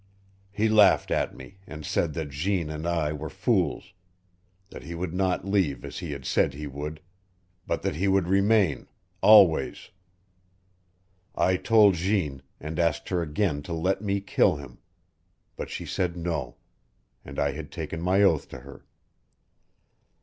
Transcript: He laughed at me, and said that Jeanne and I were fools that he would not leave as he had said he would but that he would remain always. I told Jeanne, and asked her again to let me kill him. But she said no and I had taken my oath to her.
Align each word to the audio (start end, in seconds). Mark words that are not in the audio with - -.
He 0.51 0.67
laughed 0.67 1.11
at 1.11 1.35
me, 1.35 1.59
and 1.67 1.85
said 1.85 2.15
that 2.15 2.29
Jeanne 2.31 2.71
and 2.71 2.87
I 2.87 3.13
were 3.13 3.29
fools 3.29 3.93
that 4.71 4.81
he 4.81 4.95
would 4.95 5.13
not 5.13 5.45
leave 5.45 5.85
as 5.85 5.99
he 5.99 6.11
had 6.11 6.25
said 6.25 6.55
he 6.55 6.65
would 6.65 7.01
but 7.67 7.83
that 7.83 7.97
he 7.97 8.07
would 8.07 8.27
remain 8.27 8.87
always. 9.21 9.91
I 11.35 11.55
told 11.55 11.93
Jeanne, 11.93 12.41
and 12.59 12.79
asked 12.79 13.09
her 13.09 13.21
again 13.21 13.61
to 13.61 13.73
let 13.73 14.01
me 14.01 14.21
kill 14.21 14.55
him. 14.55 14.79
But 15.55 15.69
she 15.69 15.85
said 15.85 16.17
no 16.17 16.55
and 17.23 17.37
I 17.37 17.51
had 17.51 17.71
taken 17.71 18.01
my 18.01 18.23
oath 18.23 18.49
to 18.49 18.61
her. 18.61 18.87